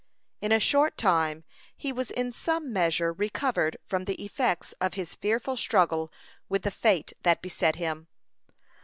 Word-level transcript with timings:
In 0.41 0.51
a 0.51 0.59
short 0.59 0.97
time 0.97 1.43
he 1.77 1.91
was 1.93 2.09
in 2.09 2.31
some 2.31 2.73
measure 2.73 3.13
recovered 3.13 3.77
from 3.85 4.05
the 4.05 4.15
effects 4.25 4.73
of 4.81 4.95
his 4.95 5.13
fearful 5.13 5.55
struggle 5.57 6.11
with 6.49 6.63
the 6.63 6.71
fate 6.71 7.13
that 7.21 7.43
beset 7.43 7.75
him. 7.75 8.07